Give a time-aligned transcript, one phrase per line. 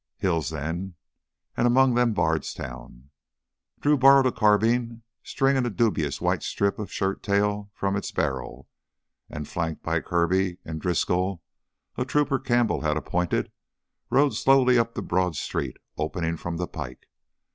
[0.17, 0.95] Hills then,
[1.55, 3.11] and among them Bardstown.
[3.81, 8.67] Drew borrowed a carbine, stringing a dubiously white strip of shirt tail from its barrel,
[9.29, 11.43] and flanked by Kirby and Driscoll,
[11.97, 13.51] a trooper Campbell had appointed,
[14.09, 17.07] rode slowly up the broad street opening from the pike.